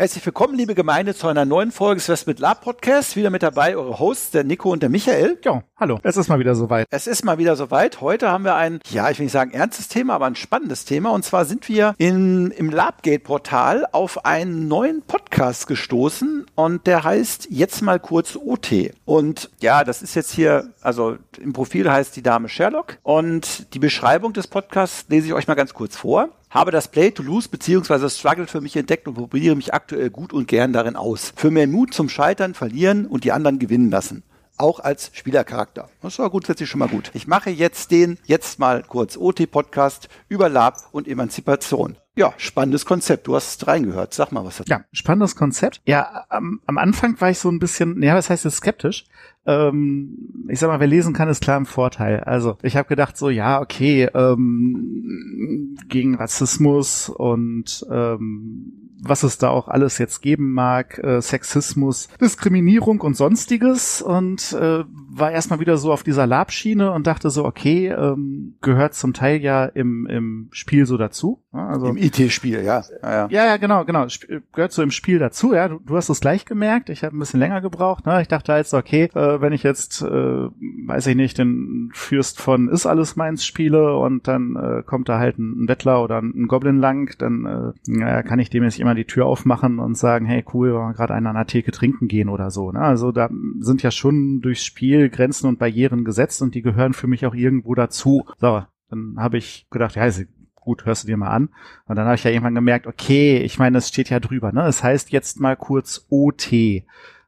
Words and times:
Herzlich 0.00 0.24
willkommen, 0.24 0.54
liebe 0.54 0.76
Gemeinde, 0.76 1.12
zu 1.12 1.26
einer 1.26 1.44
neuen 1.44 1.72
Folge 1.72 1.96
des 1.96 2.08
West 2.08 2.28
mit 2.28 2.38
Lab 2.38 2.60
Podcast. 2.60 3.16
Wieder 3.16 3.30
mit 3.30 3.42
dabei 3.42 3.76
eure 3.76 3.98
Hosts, 3.98 4.30
der 4.30 4.44
Nico 4.44 4.70
und 4.70 4.80
der 4.80 4.90
Michael. 4.90 5.40
Ja, 5.44 5.64
hallo. 5.76 5.98
Es 6.04 6.16
ist 6.16 6.28
mal 6.28 6.38
wieder 6.38 6.54
soweit. 6.54 6.86
Es 6.90 7.08
ist 7.08 7.24
mal 7.24 7.38
wieder 7.38 7.56
soweit. 7.56 8.00
Heute 8.00 8.30
haben 8.30 8.44
wir 8.44 8.54
ein, 8.54 8.78
ja, 8.90 9.10
ich 9.10 9.18
will 9.18 9.24
nicht 9.24 9.32
sagen 9.32 9.50
ernstes 9.50 9.88
Thema, 9.88 10.14
aber 10.14 10.26
ein 10.26 10.36
spannendes 10.36 10.84
Thema. 10.84 11.10
Und 11.10 11.24
zwar 11.24 11.46
sind 11.46 11.68
wir 11.68 11.96
in, 11.98 12.52
im 12.52 12.70
Labgate-Portal 12.70 13.88
auf 13.90 14.24
einen 14.24 14.68
neuen 14.68 15.02
Podcast 15.02 15.66
gestoßen 15.66 16.46
und 16.54 16.86
der 16.86 17.02
heißt 17.02 17.48
jetzt 17.50 17.82
mal 17.82 17.98
kurz 17.98 18.36
OT. 18.36 18.92
Und 19.04 19.50
ja, 19.58 19.82
das 19.82 20.02
ist 20.02 20.14
jetzt 20.14 20.30
hier, 20.30 20.72
also 20.80 21.16
im 21.40 21.52
Profil 21.52 21.90
heißt 21.90 22.14
die 22.14 22.22
Dame 22.22 22.48
Sherlock 22.48 22.98
und 23.02 23.74
die 23.74 23.80
Beschreibung 23.80 24.32
des 24.32 24.46
Podcasts 24.46 25.06
lese 25.08 25.26
ich 25.26 25.32
euch 25.32 25.48
mal 25.48 25.54
ganz 25.54 25.74
kurz 25.74 25.96
vor 25.96 26.28
habe 26.50 26.70
das 26.70 26.88
Play 26.88 27.10
to 27.10 27.22
Lose 27.22 27.48
bzw. 27.48 28.08
Struggle 28.08 28.46
für 28.46 28.60
mich 28.60 28.76
entdeckt 28.76 29.06
und 29.06 29.14
probiere 29.14 29.56
mich 29.56 29.74
aktuell 29.74 30.10
gut 30.10 30.32
und 30.32 30.48
gern 30.48 30.72
darin 30.72 30.96
aus. 30.96 31.32
Für 31.36 31.50
mehr 31.50 31.66
Mut 31.66 31.94
zum 31.94 32.08
Scheitern, 32.08 32.54
Verlieren 32.54 33.06
und 33.06 33.24
die 33.24 33.32
anderen 33.32 33.58
gewinnen 33.58 33.90
lassen. 33.90 34.22
Auch 34.56 34.80
als 34.80 35.10
Spielercharakter. 35.12 35.88
Das 36.02 36.18
war 36.18 36.30
grundsätzlich 36.30 36.68
schon 36.68 36.80
mal 36.80 36.88
gut. 36.88 37.12
Ich 37.14 37.28
mache 37.28 37.50
jetzt 37.50 37.92
den, 37.92 38.18
jetzt 38.24 38.58
mal 38.58 38.82
kurz 38.82 39.16
OT-Podcast 39.16 40.08
über 40.28 40.48
Lab 40.48 40.88
und 40.90 41.06
Emanzipation. 41.06 41.96
Ja, 42.18 42.34
spannendes 42.36 42.84
Konzept. 42.84 43.28
Du 43.28 43.36
hast 43.36 43.68
reingehört. 43.68 44.12
Sag 44.12 44.32
mal 44.32 44.44
was 44.44 44.56
dazu. 44.56 44.68
Ja, 44.68 44.80
spannendes 44.92 45.36
Konzept. 45.36 45.80
Ja, 45.86 46.24
am, 46.30 46.60
am 46.66 46.76
Anfang 46.76 47.20
war 47.20 47.30
ich 47.30 47.38
so 47.38 47.48
ein 47.48 47.60
bisschen, 47.60 48.02
ja, 48.02 48.16
das 48.16 48.28
heißt 48.28 48.44
jetzt 48.44 48.56
skeptisch. 48.56 49.04
Ähm, 49.46 50.48
ich 50.48 50.58
sag 50.58 50.66
mal, 50.66 50.80
wer 50.80 50.88
lesen 50.88 51.14
kann, 51.14 51.28
ist 51.28 51.42
klar 51.42 51.56
im 51.56 51.64
Vorteil. 51.64 52.18
Also 52.24 52.58
ich 52.62 52.76
habe 52.76 52.88
gedacht 52.88 53.16
so, 53.16 53.30
ja, 53.30 53.60
okay, 53.60 54.08
ähm, 54.14 55.78
gegen 55.86 56.16
Rassismus 56.16 57.08
und 57.08 57.86
ähm, 57.88 58.88
was 59.00 59.22
es 59.22 59.38
da 59.38 59.50
auch 59.50 59.68
alles 59.68 59.98
jetzt 59.98 60.20
geben 60.20 60.52
mag, 60.52 60.98
äh, 60.98 61.20
Sexismus, 61.20 62.08
Diskriminierung 62.20 63.00
und 63.00 63.16
sonstiges 63.16 64.02
und 64.02 64.52
äh, 64.52 64.84
war 65.10 65.30
erstmal 65.30 65.60
wieder 65.60 65.76
so 65.76 65.92
auf 65.92 66.02
dieser 66.02 66.26
Labschiene 66.26 66.92
und 66.92 67.06
dachte 67.06 67.30
so, 67.30 67.44
okay, 67.44 67.88
ähm, 67.88 68.56
gehört 68.60 68.94
zum 68.94 69.14
Teil 69.14 69.40
ja 69.40 69.66
im, 69.66 70.06
im 70.06 70.48
Spiel 70.50 70.86
so 70.86 70.96
dazu. 70.96 71.42
Also, 71.66 71.88
Im 71.88 71.96
IT-Spiel, 71.96 72.62
ja. 72.62 72.82
Ja, 73.02 73.10
ja. 73.10 73.28
ja, 73.30 73.46
ja, 73.46 73.56
genau, 73.56 73.84
genau. 73.84 74.06
Gehört 74.52 74.72
so 74.72 74.82
im 74.82 74.90
Spiel 74.90 75.18
dazu, 75.18 75.54
ja. 75.54 75.68
Du, 75.68 75.80
du 75.84 75.96
hast 75.96 76.08
es 76.08 76.20
gleich 76.20 76.44
gemerkt. 76.44 76.90
Ich 76.90 77.04
habe 77.04 77.16
ein 77.16 77.18
bisschen 77.18 77.40
länger 77.40 77.60
gebraucht. 77.60 78.06
Ne? 78.06 78.22
Ich 78.22 78.28
dachte 78.28 78.52
halt 78.52 78.66
so, 78.66 78.76
okay, 78.76 79.04
äh, 79.14 79.40
wenn 79.40 79.52
ich 79.52 79.62
jetzt, 79.62 80.02
äh, 80.02 80.06
weiß 80.06 81.06
ich 81.08 81.16
nicht, 81.16 81.38
den 81.38 81.90
Fürst 81.92 82.40
von 82.40 82.68
Ist 82.68 82.86
alles 82.86 83.16
meins 83.16 83.44
spiele 83.44 83.96
und 83.96 84.28
dann 84.28 84.56
äh, 84.56 84.82
kommt 84.84 85.08
da 85.08 85.18
halt 85.18 85.38
ein, 85.38 85.68
Wettler 85.68 86.02
oder 86.02 86.18
ein, 86.18 86.46
Goblin 86.46 86.78
lang, 86.78 87.14
dann 87.18 87.74
äh, 87.86 88.00
ja, 88.00 88.22
kann 88.22 88.38
ich 88.38 88.50
dem 88.50 88.64
jetzt 88.64 88.78
immer 88.78 88.94
die 88.94 89.04
Tür 89.04 89.26
aufmachen 89.26 89.78
und 89.78 89.96
sagen, 89.96 90.26
hey, 90.26 90.44
cool, 90.52 90.72
wir 90.72 90.92
gerade 90.94 91.14
einen 91.14 91.26
an 91.26 91.36
der 91.36 91.46
Theke 91.46 91.72
trinken 91.72 92.08
gehen 92.08 92.28
oder 92.28 92.50
so. 92.50 92.72
Ne? 92.72 92.80
Also 92.80 93.12
da 93.12 93.28
sind 93.60 93.82
ja 93.82 93.90
schon 93.90 94.40
durchs 94.40 94.64
Spiel 94.64 95.08
Grenzen 95.08 95.46
und 95.46 95.58
Barrieren 95.58 96.04
gesetzt 96.04 96.42
und 96.42 96.54
die 96.54 96.62
gehören 96.62 96.92
für 96.92 97.06
mich 97.06 97.26
auch 97.26 97.34
irgendwo 97.34 97.74
dazu. 97.74 98.24
So, 98.38 98.62
dann 98.90 99.16
habe 99.18 99.38
ich 99.38 99.66
gedacht, 99.70 99.96
ja, 99.96 100.06
ist 100.06 100.26
gut, 100.68 100.84
hörst 100.84 101.04
du 101.04 101.06
dir 101.06 101.16
mal 101.16 101.30
an. 101.30 101.48
Und 101.86 101.96
dann 101.96 102.04
habe 102.04 102.16
ich 102.16 102.24
ja 102.24 102.30
irgendwann 102.30 102.54
gemerkt, 102.54 102.86
okay, 102.86 103.38
ich 103.38 103.58
meine, 103.58 103.78
es 103.78 103.88
steht 103.88 104.10
ja 104.10 104.20
drüber, 104.20 104.52
ne? 104.52 104.66
Es 104.66 104.82
heißt 104.82 105.10
jetzt 105.10 105.40
mal 105.40 105.56
kurz 105.56 106.04
OT. 106.10 106.52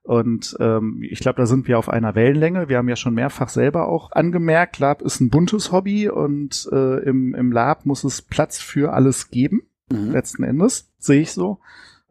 Und 0.02 0.56
ähm, 0.60 1.02
ich 1.02 1.20
glaube, 1.20 1.38
da 1.38 1.46
sind 1.46 1.66
wir 1.66 1.78
auf 1.78 1.88
einer 1.88 2.14
Wellenlänge. 2.14 2.68
Wir 2.68 2.76
haben 2.76 2.88
ja 2.90 2.96
schon 2.96 3.14
mehrfach 3.14 3.48
selber 3.48 3.88
auch 3.88 4.12
angemerkt, 4.12 4.78
Lab 4.78 5.00
ist 5.00 5.20
ein 5.20 5.30
buntes 5.30 5.72
Hobby 5.72 6.10
und 6.10 6.68
äh, 6.70 6.98
im, 7.04 7.34
im 7.34 7.50
Lab 7.50 7.86
muss 7.86 8.04
es 8.04 8.20
Platz 8.20 8.58
für 8.58 8.92
alles 8.92 9.30
geben, 9.30 9.62
mhm. 9.90 10.10
letzten 10.10 10.42
Endes, 10.44 10.90
sehe 10.98 11.22
ich 11.22 11.32
so 11.32 11.60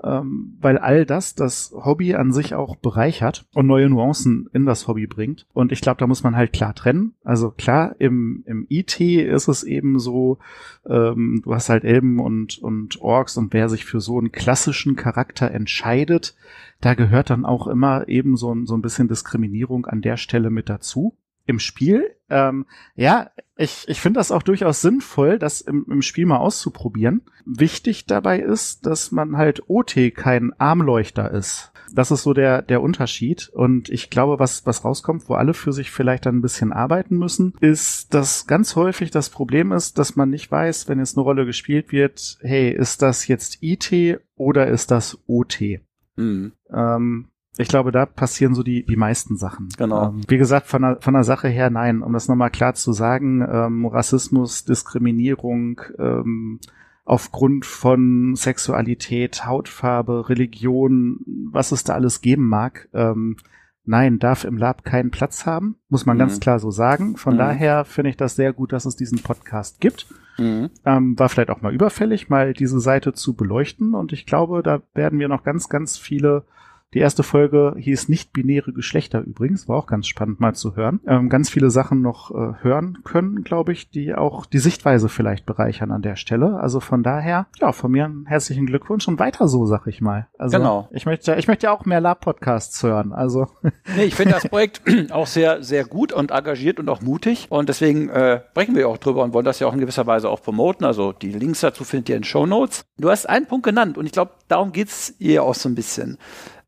ähm, 0.04 0.58
weil 0.62 0.78
all 0.78 1.06
das 1.06 1.36
das 1.36 1.74
Hobby 1.74 2.16
an 2.16 2.32
sich 2.32 2.56
auch 2.56 2.76
bereichert 2.76 3.46
und 3.54 3.68
neue 3.68 3.90
Nuancen 3.90 4.50
in 4.54 4.66
das 4.66 4.88
Hobby 4.88 5.08
bringt. 5.08 5.46
Und 5.54 5.72
ich 5.72 5.82
glaube, 5.82 6.00
da 6.00 6.08
muss 6.08 6.24
man 6.24 6.36
halt 6.36 6.54
klar 6.54 6.74
trennen. 6.74 7.14
Also 7.24 7.52
klar, 7.52 7.96
im, 8.00 8.44
im 8.46 8.66
IT 8.70 9.00
ist 9.00 9.48
es 9.48 9.64
eben 9.64 10.00
so, 10.00 10.40
ähm, 10.88 11.42
du 11.44 11.54
hast 11.54 11.70
halt 11.70 11.84
Elben 11.84 12.20
und, 12.20 12.58
und 12.60 13.02
Orks 13.02 13.38
und 13.38 13.54
wer 13.54 13.70
sich 13.70 13.86
für 13.86 14.00
so 14.00 14.18
einen 14.18 14.32
klassischen 14.32 14.96
Charakter 14.96 15.52
entscheidet, 15.52 16.36
da 16.82 16.94
gehört 16.94 17.30
dann 17.30 17.46
auch 17.46 17.68
immer 17.68 18.08
eben 18.08 18.38
so, 18.38 18.56
so 18.66 18.76
ein 18.76 18.82
bisschen 18.82 19.10
Diskriminierung 19.10 19.86
an 19.86 20.02
der 20.02 20.18
Stelle 20.18 20.50
mit 20.50 20.70
dazu 20.70 21.18
im 21.50 21.60
Spiel. 21.60 22.16
Ähm, 22.30 22.68
ja, 22.96 23.32
ich, 23.58 23.86
ich 23.88 24.00
finde 24.00 24.20
das 24.20 24.32
auch 24.32 24.44
durchaus 24.44 24.82
sinnvoll, 24.82 25.40
das 25.40 25.62
im, 25.62 25.86
im 25.90 26.04
Spiel 26.04 26.28
mal 26.28 26.38
auszuprobieren. 26.38 27.24
Wichtig 27.44 28.06
dabei 28.06 28.40
ist, 28.40 28.86
dass 28.86 29.12
man 29.12 29.36
halt 29.36 29.64
OT 29.68 30.14
kein 30.14 30.54
Armleuchter 30.60 31.32
ist. 31.32 31.72
Das 31.92 32.12
ist 32.12 32.22
so 32.22 32.34
der, 32.34 32.62
der 32.62 32.84
Unterschied. 32.84 33.50
Und 33.50 33.90
ich 33.90 34.12
glaube, 34.12 34.38
was, 34.38 34.68
was 34.68 34.86
rauskommt, 34.86 35.28
wo 35.28 35.34
alle 35.34 35.56
für 35.56 35.74
sich 35.74 35.90
vielleicht 35.90 36.28
dann 36.28 36.38
ein 36.38 36.42
bisschen 36.44 36.72
arbeiten 36.72 37.18
müssen, 37.18 37.56
ist, 37.62 38.14
dass 38.14 38.46
ganz 38.46 38.76
häufig 38.76 39.10
das 39.10 39.32
Problem 39.32 39.72
ist, 39.72 39.98
dass 39.98 40.16
man 40.16 40.30
nicht 40.30 40.52
weiß, 40.52 40.88
wenn 40.88 41.00
jetzt 41.00 41.18
eine 41.18 41.24
Rolle 41.24 41.48
gespielt 41.48 41.92
wird, 41.92 42.38
hey, 42.42 42.70
ist 42.70 43.02
das 43.02 43.28
jetzt 43.28 43.58
IT 43.62 44.22
oder 44.36 44.68
ist 44.68 44.92
das 44.92 45.18
OT? 45.26 45.80
Mhm. 46.16 46.52
Ähm, 46.72 47.30
ich 47.58 47.68
glaube, 47.68 47.92
da 47.92 48.06
passieren 48.06 48.54
so 48.54 48.64
die, 48.64 48.86
die 48.86 48.96
meisten 48.96 49.36
Sachen. 49.36 49.70
Genau. 49.78 50.10
Ähm, 50.10 50.22
wie 50.28 50.38
gesagt, 50.38 50.68
von 50.68 50.82
der, 50.82 50.98
von 51.02 51.14
der 51.14 51.24
Sache 51.24 51.48
her, 51.48 51.70
nein, 51.70 52.02
um 52.02 52.14
das 52.14 52.28
nochmal 52.28 52.52
klar 52.52 52.74
zu 52.74 52.94
sagen, 52.94 53.42
ähm, 53.42 53.86
Rassismus, 53.86 54.66
Diskriminierung, 54.66 55.82
ähm, 55.98 56.60
aufgrund 57.06 57.66
von 57.66 58.36
Sexualität, 58.36 59.46
Hautfarbe, 59.46 60.30
Religion, 60.30 61.20
was 61.52 61.72
es 61.72 61.84
da 61.84 61.96
alles 61.96 62.22
geben 62.22 62.48
mag, 62.48 62.88
ähm, 62.94 63.36
nein, 63.84 64.20
darf 64.20 64.44
im 64.44 64.58
Lab 64.58 64.86
keinen 64.86 65.10
Platz 65.10 65.48
haben, 65.48 65.78
muss 65.90 66.06
man 66.06 66.18
mhm. 66.18 66.20
ganz 66.20 66.40
klar 66.40 66.60
so 66.60 66.70
sagen. 66.70 67.18
Von 67.18 67.34
mhm. 67.34 67.40
daher 67.40 67.86
finde 67.86 68.12
ich 68.12 68.18
das 68.18 68.36
sehr 68.36 68.54
gut, 68.54 68.72
dass 68.72 68.86
es 68.86 68.96
diesen 68.96 69.24
Podcast 69.24 69.82
gibt. 69.82 70.06
Mhm. 70.38 70.70
Ähm, 70.86 71.18
war 71.18 71.28
vielleicht 71.28 71.50
auch 71.50 71.62
mal 71.62 71.74
überfällig, 71.74 72.30
mal 72.30 72.54
diese 72.54 72.80
Seite 72.80 73.14
zu 73.14 73.34
beleuchten 73.34 73.96
und 73.96 74.14
ich 74.14 74.26
glaube, 74.26 74.62
da 74.64 74.82
werden 74.94 75.20
wir 75.20 75.28
noch 75.28 75.44
ganz, 75.44 75.68
ganz 75.68 75.98
viele 75.98 76.46
die 76.94 77.00
erste 77.00 77.22
Folge 77.22 77.76
hieß 77.78 78.10
nicht-binäre 78.10 78.74
Geschlechter 78.74 79.22
übrigens, 79.22 79.68
war 79.68 79.78
auch 79.78 79.86
ganz 79.86 80.08
spannend 80.08 80.40
mal 80.40 80.56
zu 80.56 80.76
hören. 80.76 81.00
Ähm, 81.06 81.30
ganz 81.30 81.50
viele 81.50 81.70
Sachen 81.70 82.02
noch 82.02 82.32
äh, 82.32 82.64
hören 82.64 83.00
können, 83.04 83.44
glaube 83.44 83.74
ich, 83.74 83.92
die 83.92 84.16
auch 84.16 84.48
die 84.48 84.58
Sichtweise 84.58 85.08
vielleicht 85.08 85.46
bereichern 85.46 85.92
an 85.92 86.02
der 86.02 86.16
Stelle. 86.16 86.60
Also 86.60 86.80
von 86.80 87.04
daher, 87.04 87.46
ja, 87.60 87.74
von 87.74 87.92
mir 87.92 88.06
einen 88.06 88.26
herzlichen 88.26 88.66
Glückwunsch 88.66 89.08
und 89.08 89.20
weiter 89.20 89.48
so, 89.48 89.68
sag 89.68 89.86
ich 89.86 90.02
mal. 90.02 90.28
Also 90.40 90.58
genau. 90.58 90.90
ich 90.92 91.06
möchte, 91.06 91.36
ich 91.36 91.48
möchte 91.48 91.68
ja 91.68 91.72
auch 91.72 91.86
mehr 91.86 92.02
Lab-Podcasts 92.02 92.82
hören. 92.82 93.14
Also 93.14 93.48
nee, 93.96 94.06
ich 94.06 94.16
finde 94.16 94.34
das 94.34 94.48
Projekt 94.48 94.82
auch 95.12 95.28
sehr, 95.28 95.62
sehr 95.62 95.86
gut 95.86 96.12
und 96.12 96.32
engagiert 96.32 96.80
und 96.80 96.90
auch 96.90 97.02
mutig. 97.02 97.48
Und 97.50 97.70
deswegen 97.70 98.10
äh, 98.10 98.42
sprechen 98.50 98.76
wir 98.76 98.90
auch 98.90 98.98
drüber 98.98 99.24
und 99.24 99.34
wollen 99.34 99.46
das 99.46 99.60
ja 99.60 99.68
auch 99.68 99.74
in 99.74 99.80
gewisser 99.80 100.08
Weise 100.08 100.28
auch 100.28 100.42
promoten. 100.42 100.86
Also 100.86 101.12
die 101.12 101.32
Links 101.32 101.60
dazu 101.60 101.84
findet 101.84 102.10
ihr 102.10 102.18
in 102.18 102.24
Show 102.24 102.48
Notes. 102.48 102.86
Du 102.98 103.12
hast 103.12 103.30
einen 103.30 103.46
Punkt 103.46 103.66
genannt 103.66 103.98
und 104.00 104.08
ich 104.08 104.12
glaube, 104.12 104.32
darum 104.48 104.72
geht's 104.72 105.14
ihr 105.20 105.44
auch 105.44 105.56
so 105.56 105.70
ein 105.70 105.76
bisschen. 105.76 106.18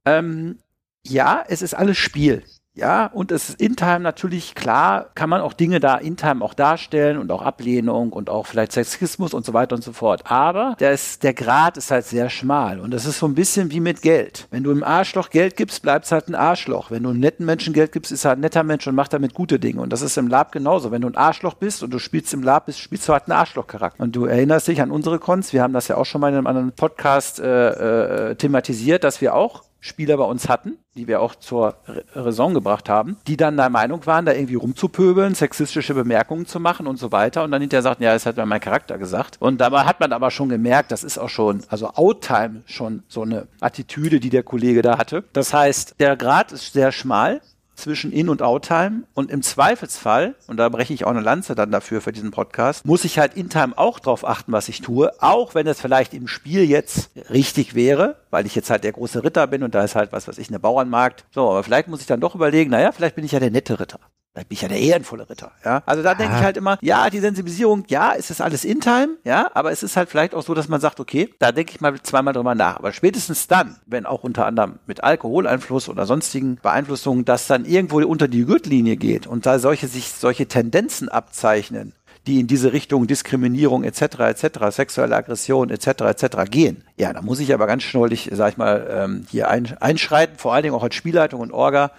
Ähm, 0.06 0.60
ja, 1.04 1.44
es 1.48 1.62
ist 1.62 1.74
alles 1.74 1.98
Spiel. 1.98 2.44
Ja, 2.74 3.08
und 3.08 3.34
es 3.34 3.50
ist 3.50 3.60
in 3.60 3.76
Time 3.76 4.00
natürlich 4.00 4.56
klar, 4.56 5.10
kann 5.14 5.30
man 5.30 5.42
auch 5.42 5.52
Dinge 5.52 5.82
da 5.82 5.98
in 5.98 6.16
Time 6.16 6.42
auch 6.42 6.54
darstellen 6.54 7.18
und 7.18 7.30
auch 7.30 7.42
Ablehnung 7.42 8.14
und 8.14 8.30
auch 8.30 8.46
vielleicht 8.46 8.72
Sexismus 8.72 9.34
und 9.34 9.46
so 9.46 9.54
weiter 9.54 9.76
und 9.76 9.84
so 9.84 9.92
fort. 9.92 10.32
Aber 10.32 10.78
der, 10.80 10.94
ist, 10.94 11.22
der 11.24 11.34
Grad 11.34 11.76
ist 11.76 11.92
halt 11.92 12.06
sehr 12.06 12.30
schmal 12.30 12.80
und 12.80 12.92
das 12.92 13.06
ist 13.06 13.20
so 13.20 13.26
ein 13.26 13.36
bisschen 13.36 13.72
wie 13.72 13.82
mit 13.82 14.02
Geld. 14.02 14.48
Wenn 14.52 14.64
du 14.64 14.72
im 14.72 14.86
Arschloch 14.86 15.32
Geld 15.32 15.58
gibst, 15.58 15.82
bleibt 15.82 16.06
es 16.06 16.14
halt 16.14 16.30
ein 16.30 16.36
Arschloch. 16.36 16.92
Wenn 16.92 17.04
du 17.04 17.10
einem 17.10 17.20
netten 17.20 17.46
Menschen 17.46 17.74
Geld 17.74 17.92
gibst, 17.92 18.10
ist 18.10 18.24
er 18.24 18.32
ein 18.32 18.40
netter 18.40 18.64
Mensch 18.64 18.88
und 18.88 18.96
macht 18.96 19.12
damit 19.12 19.34
gute 19.34 19.60
Dinge. 19.60 19.82
Und 19.82 19.92
das 19.92 20.02
ist 20.02 20.18
im 20.18 20.30
Lab 20.30 20.54
genauso. 20.54 20.92
Wenn 20.92 21.02
du 21.02 21.10
ein 21.10 21.18
Arschloch 21.18 21.56
bist 21.56 21.84
und 21.84 21.92
du 21.94 22.00
spielst 22.00 22.34
im 22.34 22.42
Lab 22.42 22.68
bist, 22.68 22.80
spielst 22.80 23.06
du 23.10 23.12
halt 23.12 23.24
einen 23.24 23.38
Arschlochcharakter. 23.38 24.02
Und 24.02 24.16
du 24.16 24.28
erinnerst 24.28 24.70
dich 24.70 24.82
an 24.82 24.92
unsere 24.92 25.20
Cons, 25.20 25.52
wir 25.52 25.62
haben 25.62 25.74
das 25.74 25.90
ja 25.90 25.98
auch 25.98 26.06
schon 26.06 26.22
mal 26.22 26.30
in 26.30 26.36
einem 26.36 26.48
anderen 26.48 26.72
Podcast 26.72 27.42
äh, 27.42 28.30
äh, 28.30 28.36
thematisiert, 28.36 29.04
dass 29.04 29.20
wir 29.20 29.36
auch 29.36 29.64
Spieler 29.82 30.16
bei 30.16 30.24
uns 30.24 30.48
hatten, 30.48 30.78
die 30.96 31.08
wir 31.08 31.22
auch 31.22 31.34
zur 31.36 31.76
Raison 32.14 32.54
gebracht 32.54 32.88
haben, 32.88 33.18
die 33.26 33.36
dann 33.36 33.58
der 33.58 33.70
Meinung 33.70 34.06
waren, 34.06 34.26
da 34.26 34.32
irgendwie 34.32 34.56
rumzupöbeln, 34.56 35.34
sexistische 35.34 35.96
Bemerkungen 35.96 36.46
zu 36.46 36.60
machen 36.60 36.86
und 36.86 36.98
so 36.98 37.12
weiter 37.12 37.44
und 37.44 37.52
dann 37.52 37.62
hinterher 37.62 37.82
sagten, 37.82 38.04
ja, 38.04 38.14
das 38.14 38.28
hat 38.28 38.38
mir 38.38 38.46
mein 38.46 38.62
Charakter 38.62 39.00
gesagt. 39.00 39.38
Und 39.40 39.60
dabei 39.60 39.86
hat 39.86 40.00
man 40.00 40.14
aber 40.14 40.30
schon 40.30 40.50
gemerkt, 40.50 40.92
das 40.92 41.04
ist 41.04 41.18
auch 41.18 41.30
schon, 41.30 41.64
also 41.68 41.90
Outtime 41.96 42.62
schon 42.66 43.02
so 43.08 43.24
eine 43.24 43.48
Attitüde, 43.60 44.20
die 44.20 44.30
der 44.30 44.44
Kollege 44.44 44.84
da 44.84 45.00
hatte. 45.00 45.24
Das 45.34 45.54
heißt, 45.54 45.96
der 46.00 46.16
Grad 46.16 46.52
ist 46.52 46.74
sehr 46.74 46.92
schmal 46.92 47.42
zwischen 47.82 48.12
In- 48.12 48.30
und 48.30 48.42
Outtime 48.42 49.04
und 49.14 49.32
im 49.32 49.42
Zweifelsfall, 49.42 50.36
und 50.48 50.58
da 50.58 50.70
breche 50.70 50.94
ich 50.94 51.06
auch 51.06 51.12
eine 51.12 51.22
Lanze 51.22 51.56
dann 51.56 51.72
dafür 51.72 52.02
für 52.02 52.12
diesen 52.12 52.32
Podcast, 52.32 52.86
muss 52.86 53.04
ich 53.04 53.20
halt 53.20 53.36
In-Time 53.36 53.78
auch 53.78 54.00
drauf 54.00 54.26
achten, 54.26 54.52
was 54.52 54.70
ich 54.70 54.82
tue, 54.82 55.12
auch 55.22 55.56
wenn 55.56 55.68
es 55.68 55.82
vielleicht 55.82 56.14
im 56.14 56.28
Spiel 56.28 56.64
jetzt 56.64 57.10
richtig 57.30 57.76
wäre, 57.76 58.18
weil 58.30 58.46
ich 58.46 58.56
jetzt 58.56 58.70
halt 58.70 58.84
der 58.84 58.94
große 58.94 59.24
Ritter 59.24 59.48
bin 59.48 59.64
und 59.64 59.76
da 59.76 59.84
ist 59.84 59.96
halt 59.96 60.12
was, 60.12 60.28
was 60.28 60.38
ich, 60.38 60.50
eine 60.50 60.60
Bauernmarkt. 60.60 61.26
So, 61.32 61.50
aber 61.50 61.64
vielleicht 61.64 61.88
muss 61.88 62.02
ich 62.02 62.08
dann 62.08 62.22
doch 62.22 62.36
überlegen, 62.36 62.70
naja, 62.70 62.92
vielleicht 62.92 63.16
bin 63.16 63.26
ich 63.26 63.32
ja 63.32 63.40
der 63.40 63.52
nette 63.52 63.80
Ritter. 63.80 64.00
Vielleicht 64.34 64.48
bin 64.48 64.56
ich 64.56 64.62
ja 64.62 64.68
der 64.70 64.80
ehrenvolle 64.80 65.30
Ritter, 65.30 65.52
ja. 65.66 65.84
Also 65.86 66.04
da 66.04 66.16
denke 66.16 66.38
ich 66.38 66.42
halt 66.42 66.56
immer, 66.56 66.78
ja, 66.82 67.10
die 67.10 67.20
Sensibilisierung, 67.20 67.84
ja, 67.90 68.14
es 68.18 68.30
ist 68.30 68.40
alles 68.40 68.64
in 68.64 68.80
Time, 68.80 69.18
ja, 69.26 69.52
aber 69.54 69.74
es 69.74 69.84
ist 69.84 69.98
halt 69.98 70.10
vielleicht 70.10 70.34
auch 70.34 70.42
so, 70.42 70.54
dass 70.54 70.70
man 70.70 70.80
sagt, 70.80 71.02
okay, 71.02 71.34
da 71.40 71.52
denke 71.52 71.74
ich 71.74 71.82
mal 71.82 72.02
zweimal 72.02 72.34
drüber 72.34 72.56
nach. 72.56 72.78
Aber 72.78 72.94
spätestens 72.94 73.48
dann, 73.48 73.76
wenn 73.86 74.06
auch 74.06 74.24
unter 74.24 74.46
anderem 74.46 74.80
mit 74.88 75.04
Alkoholeinfluss 75.04 75.90
oder 75.90 76.06
sonstigen 76.06 76.56
Beeinflussungen, 76.62 77.26
dass 77.26 77.48
dann 77.48 77.66
irgendwo 77.66 78.02
unter 78.02 78.30
die 78.30 78.46
Gürtellinie 78.46 78.96
geht 78.96 79.28
und 79.28 79.46
da 79.46 79.60
solche 79.60 79.88
sich 79.90 80.14
solche 80.14 80.48
Tendenzen 80.48 81.10
abzeichnen, 81.10 81.94
die 82.28 82.40
in 82.40 82.48
diese 82.48 82.72
Richtung 82.72 83.08
Diskriminierung 83.08 83.84
etc. 83.84 84.02
etc. 84.20 84.46
sexuelle 84.70 85.16
Aggression 85.16 85.70
etc. 85.72 85.88
etc. 86.02 86.26
gehen. 86.50 86.84
Ja, 86.96 87.14
da 87.14 87.22
muss 87.22 87.40
ich 87.40 87.54
aber 87.54 87.66
ganz 87.66 87.84
schnullig, 87.84 88.30
sag 88.32 88.52
ich 88.52 88.58
mal, 88.58 88.88
ähm, 88.92 89.26
hier 89.30 89.50
einschreiten, 89.50 90.38
vor 90.38 90.54
allen 90.54 90.64
Dingen 90.64 90.76
auch 90.76 90.84
als 90.84 90.94
Spielleitung 90.94 91.42
und 91.42 91.52
Orga, 91.52 91.92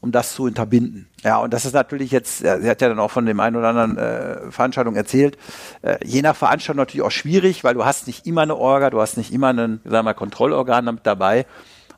um 0.00 0.12
das 0.12 0.34
zu 0.34 0.44
unterbinden. 0.44 1.08
Ja, 1.22 1.38
und 1.38 1.54
das 1.54 1.64
ist 1.64 1.72
natürlich 1.72 2.10
jetzt, 2.10 2.38
sie 2.38 2.48
hat 2.48 2.82
ja 2.82 2.88
dann 2.88 2.98
auch 2.98 3.10
von 3.10 3.24
dem 3.24 3.40
einen 3.40 3.56
oder 3.56 3.68
anderen 3.68 3.96
äh, 3.96 4.50
Veranstaltung 4.50 4.96
erzählt, 4.96 5.38
äh, 5.80 5.96
je 6.04 6.20
nach 6.20 6.36
Veranstaltung 6.36 6.80
natürlich 6.80 7.06
auch 7.06 7.10
schwierig, 7.10 7.64
weil 7.64 7.74
du 7.74 7.84
hast 7.84 8.06
nicht 8.06 8.26
immer 8.26 8.42
eine 8.42 8.56
Orga, 8.56 8.90
du 8.90 9.00
hast 9.00 9.16
nicht 9.16 9.32
immer 9.32 9.54
sagen 9.54 9.80
wir 9.84 10.02
mal, 10.02 10.14
Kontrollorgan 10.14 10.86
damit 10.86 11.06
dabei. 11.06 11.46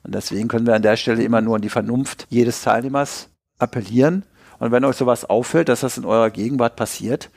Und 0.04 0.14
deswegen 0.14 0.48
können 0.48 0.66
wir 0.66 0.74
an 0.74 0.82
der 0.82 0.96
Stelle 0.96 1.22
immer 1.22 1.40
nur 1.40 1.56
an 1.56 1.62
die 1.62 1.68
Vernunft 1.68 2.26
jedes 2.28 2.62
Teilnehmers 2.62 3.28
appellieren. 3.58 4.24
Und 4.58 4.72
wenn 4.72 4.84
euch 4.84 4.96
sowas 4.96 5.24
auffällt, 5.24 5.68
dass 5.68 5.80
das 5.80 5.98
in 5.98 6.04
eurer 6.04 6.30
Gegenwart 6.30 6.76
passiert, 6.76 7.30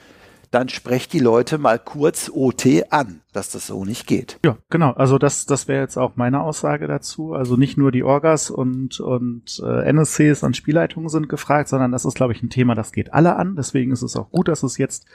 dann 0.55 0.69
sprecht 0.69 1.11
die 1.11 1.19
Leute 1.19 1.57
mal 1.57 1.77
kurz 1.77 2.31
OT 2.33 2.85
an, 2.89 3.19
dass 3.33 3.49
das 3.49 3.67
so 3.67 3.83
nicht 3.83 4.07
geht. 4.07 4.39
Ja, 4.45 4.57
genau. 4.69 4.91
Also 4.91 5.17
das, 5.17 5.45
das 5.45 5.67
wäre 5.67 5.81
jetzt 5.81 5.97
auch 5.97 6.15
meine 6.15 6.39
Aussage 6.39 6.87
dazu. 6.87 7.33
Also 7.33 7.57
nicht 7.57 7.77
nur 7.77 7.91
die 7.91 8.03
Orgas 8.03 8.49
und, 8.49 9.01
und 9.01 9.61
äh, 9.61 9.91
NSCs 9.91 10.43
und 10.43 10.55
Spielleitungen 10.55 11.09
sind 11.09 11.27
gefragt, 11.27 11.67
sondern 11.67 11.91
das 11.91 12.05
ist, 12.05 12.15
glaube 12.15 12.31
ich, 12.31 12.41
ein 12.41 12.49
Thema, 12.49 12.73
das 12.73 12.93
geht 12.93 13.13
alle 13.13 13.35
an. 13.35 13.57
Deswegen 13.57 13.91
ist 13.91 14.01
es 14.01 14.15
auch 14.15 14.31
gut, 14.31 14.47
dass 14.47 14.63
es 14.63 14.77
jetzt 14.77 15.05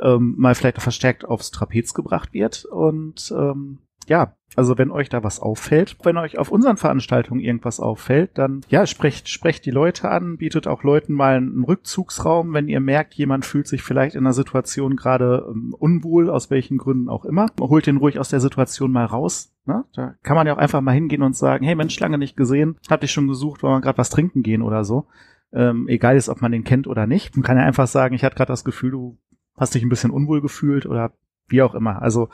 ähm, 0.00 0.34
mal 0.36 0.56
vielleicht 0.56 0.82
verstärkt 0.82 1.24
aufs 1.24 1.52
Trapez 1.52 1.94
gebracht 1.94 2.32
wird. 2.32 2.64
Und 2.64 3.32
ähm, 3.38 3.78
ja, 4.08 4.34
also 4.56 4.76
wenn 4.78 4.90
euch 4.90 5.08
da 5.08 5.22
was 5.22 5.40
auffällt, 5.40 5.96
wenn 6.02 6.16
euch 6.16 6.38
auf 6.38 6.50
unseren 6.50 6.76
Veranstaltungen 6.76 7.40
irgendwas 7.40 7.80
auffällt, 7.80 8.30
dann 8.34 8.60
ja, 8.68 8.86
sprecht, 8.86 9.28
sprecht 9.28 9.64
die 9.64 9.70
Leute 9.70 10.10
an, 10.10 10.36
bietet 10.36 10.66
auch 10.66 10.82
Leuten 10.82 11.14
mal 11.14 11.36
einen 11.36 11.64
Rückzugsraum, 11.64 12.52
wenn 12.52 12.68
ihr 12.68 12.80
merkt, 12.80 13.14
jemand 13.14 13.44
fühlt 13.44 13.66
sich 13.66 13.82
vielleicht 13.82 14.14
in 14.14 14.24
einer 14.24 14.32
Situation 14.32 14.96
gerade 14.96 15.46
ähm, 15.48 15.74
unwohl, 15.78 16.30
aus 16.30 16.50
welchen 16.50 16.78
Gründen 16.78 17.08
auch 17.08 17.24
immer. 17.24 17.48
Holt 17.60 17.86
den 17.86 17.96
ruhig 17.96 18.18
aus 18.18 18.28
der 18.28 18.40
Situation 18.40 18.92
mal 18.92 19.06
raus. 19.06 19.52
Ne? 19.64 19.84
Da 19.94 20.14
kann 20.22 20.36
man 20.36 20.46
ja 20.46 20.54
auch 20.54 20.58
einfach 20.58 20.80
mal 20.80 20.92
hingehen 20.92 21.22
und 21.22 21.36
sagen, 21.36 21.64
hey 21.64 21.74
Mensch, 21.74 21.98
lange 22.00 22.18
nicht 22.18 22.36
gesehen, 22.36 22.76
hab 22.90 23.00
dich 23.00 23.12
schon 23.12 23.28
gesucht, 23.28 23.62
wollen 23.62 23.76
wir 23.76 23.80
gerade 23.80 23.98
was 23.98 24.10
trinken 24.10 24.42
gehen 24.42 24.62
oder 24.62 24.84
so. 24.84 25.06
Ähm, 25.52 25.86
egal 25.88 26.16
ist, 26.16 26.28
ob 26.28 26.40
man 26.40 26.52
den 26.52 26.64
kennt 26.64 26.86
oder 26.86 27.06
nicht. 27.06 27.36
Man 27.36 27.44
kann 27.44 27.58
ja 27.58 27.64
einfach 27.64 27.86
sagen, 27.86 28.14
ich 28.14 28.24
hatte 28.24 28.36
gerade 28.36 28.52
das 28.52 28.64
Gefühl, 28.64 28.90
du 28.90 29.18
hast 29.56 29.74
dich 29.74 29.82
ein 29.82 29.88
bisschen 29.88 30.10
unwohl 30.10 30.40
gefühlt 30.40 30.86
oder 30.86 31.12
wie 31.48 31.62
auch 31.62 31.74
immer. 31.74 32.00
Also 32.02 32.28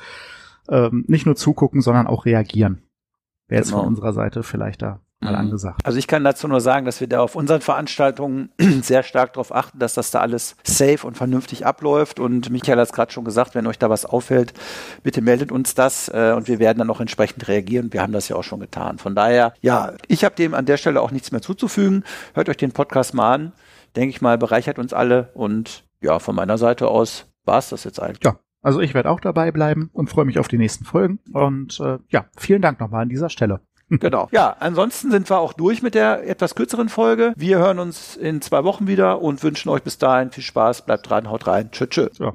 ähm, 0.68 1.04
nicht 1.08 1.26
nur 1.26 1.36
zugucken, 1.36 1.80
sondern 1.80 2.06
auch 2.06 2.24
reagieren. 2.24 2.82
Wäre 3.48 3.60
jetzt 3.60 3.70
genau. 3.70 3.80
von 3.80 3.88
unserer 3.88 4.12
Seite 4.12 4.42
vielleicht 4.42 4.82
da 4.82 5.00
mal 5.20 5.32
mhm. 5.32 5.38
angesagt. 5.38 5.80
Also 5.84 5.98
ich 5.98 6.06
kann 6.06 6.22
dazu 6.24 6.48
nur 6.48 6.60
sagen, 6.60 6.86
dass 6.86 7.00
wir 7.00 7.08
da 7.08 7.20
auf 7.20 7.34
unseren 7.34 7.60
Veranstaltungen 7.60 8.50
sehr 8.82 9.02
stark 9.02 9.32
darauf 9.32 9.54
achten, 9.54 9.78
dass 9.78 9.94
das 9.94 10.10
da 10.10 10.20
alles 10.20 10.56
safe 10.62 11.06
und 11.06 11.16
vernünftig 11.16 11.66
abläuft. 11.66 12.20
Und 12.20 12.50
Michael 12.50 12.78
hat 12.78 12.88
es 12.88 12.92
gerade 12.92 13.12
schon 13.12 13.24
gesagt, 13.24 13.54
wenn 13.54 13.66
euch 13.66 13.78
da 13.78 13.90
was 13.90 14.06
auffällt, 14.06 14.54
bitte 15.02 15.20
meldet 15.20 15.50
uns 15.50 15.74
das 15.74 16.08
äh, 16.08 16.34
und 16.36 16.48
wir 16.48 16.58
werden 16.58 16.78
dann 16.78 16.90
auch 16.90 17.00
entsprechend 17.00 17.48
reagieren. 17.48 17.92
Wir 17.92 18.02
haben 18.02 18.12
das 18.12 18.28
ja 18.28 18.36
auch 18.36 18.44
schon 18.44 18.60
getan. 18.60 18.98
Von 18.98 19.14
daher, 19.14 19.54
ja, 19.60 19.94
ich 20.06 20.24
habe 20.24 20.34
dem 20.34 20.54
an 20.54 20.66
der 20.66 20.76
Stelle 20.76 21.00
auch 21.00 21.10
nichts 21.10 21.32
mehr 21.32 21.42
zuzufügen. 21.42 22.04
Hört 22.34 22.48
euch 22.48 22.56
den 22.56 22.72
Podcast 22.72 23.14
mal 23.14 23.34
an. 23.34 23.52
Denke 23.96 24.10
ich 24.10 24.20
mal, 24.20 24.38
bereichert 24.38 24.78
uns 24.78 24.92
alle. 24.92 25.30
Und 25.34 25.84
ja, 26.00 26.18
von 26.18 26.36
meiner 26.36 26.58
Seite 26.58 26.88
aus 26.88 27.26
war 27.44 27.58
es 27.58 27.70
das 27.70 27.84
jetzt 27.84 28.00
eigentlich. 28.00 28.24
Ja, 28.24 28.38
also 28.62 28.80
ich 28.80 28.94
werde 28.94 29.10
auch 29.10 29.20
dabei 29.20 29.50
bleiben 29.52 29.90
und 29.92 30.10
freue 30.10 30.24
mich 30.24 30.38
auf 30.38 30.48
die 30.48 30.58
nächsten 30.58 30.84
Folgen. 30.84 31.18
Und 31.32 31.80
äh, 31.80 31.98
ja, 32.10 32.26
vielen 32.36 32.62
Dank 32.62 32.80
nochmal 32.80 33.02
an 33.02 33.08
dieser 33.08 33.30
Stelle. 33.30 33.60
Genau. 34.00 34.28
Ja, 34.32 34.54
ansonsten 34.60 35.10
sind 35.10 35.30
wir 35.30 35.38
auch 35.38 35.54
durch 35.54 35.80
mit 35.80 35.94
der 35.94 36.28
etwas 36.28 36.54
kürzeren 36.54 36.90
Folge. 36.90 37.32
Wir 37.36 37.58
hören 37.58 37.78
uns 37.78 38.16
in 38.16 38.42
zwei 38.42 38.62
Wochen 38.64 38.86
wieder 38.86 39.22
und 39.22 39.42
wünschen 39.42 39.70
euch 39.70 39.82
bis 39.82 39.96
dahin 39.96 40.30
viel 40.30 40.44
Spaß. 40.44 40.84
Bleibt 40.84 41.08
dran, 41.08 41.30
haut 41.30 41.46
rein. 41.46 41.70
Tschö, 41.70 41.86
tschö. 41.86 42.08
Ja. 42.18 42.34